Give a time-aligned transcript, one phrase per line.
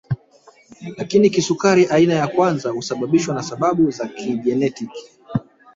[0.97, 5.09] Lakini kisukari aina ya kwanza husababishwa na sababu za kijenetiki